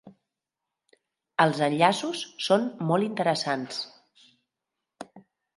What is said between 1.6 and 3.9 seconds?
enllaços són molt interessants.